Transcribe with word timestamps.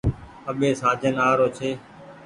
اٻي 0.49 0.69
سآجن 0.81 1.13
آ 1.27 1.29
رو 1.37 1.47
ڇي۔ 1.57 1.69